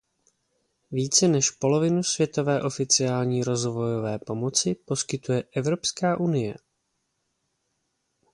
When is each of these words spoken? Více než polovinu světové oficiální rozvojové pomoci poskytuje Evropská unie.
Více 0.91 1.27
než 1.27 1.51
polovinu 1.51 2.03
světové 2.03 2.61
oficiální 2.61 3.43
rozvojové 3.43 4.19
pomoci 4.19 4.75
poskytuje 4.75 5.43
Evropská 5.55 6.19
unie. 6.19 6.55